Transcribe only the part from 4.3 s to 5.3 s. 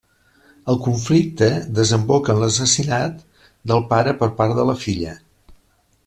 part de la filla.